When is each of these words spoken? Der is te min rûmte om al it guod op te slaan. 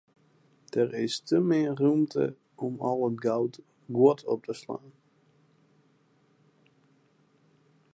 Der 0.75 0.87
is 1.03 1.15
te 1.27 1.37
min 1.49 1.71
rûmte 1.81 2.25
om 2.65 2.73
al 2.89 2.99
it 3.09 3.17
guod 3.95 4.19
op 4.33 4.41
te 4.47 4.53
slaan. 4.61 4.89